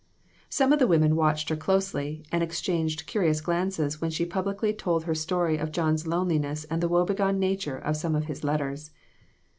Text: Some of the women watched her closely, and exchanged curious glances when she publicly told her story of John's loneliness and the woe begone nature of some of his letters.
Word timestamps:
Some 0.49 0.73
of 0.73 0.79
the 0.79 0.87
women 0.87 1.15
watched 1.15 1.49
her 1.49 1.55
closely, 1.55 2.25
and 2.31 2.41
exchanged 2.41 3.05
curious 3.05 3.39
glances 3.39 4.01
when 4.01 4.09
she 4.09 4.25
publicly 4.25 4.73
told 4.73 5.03
her 5.03 5.13
story 5.13 5.57
of 5.59 5.71
John's 5.71 6.07
loneliness 6.07 6.63
and 6.71 6.81
the 6.81 6.89
woe 6.89 7.05
begone 7.05 7.37
nature 7.37 7.77
of 7.77 7.95
some 7.95 8.15
of 8.15 8.25
his 8.25 8.43
letters. 8.43 8.89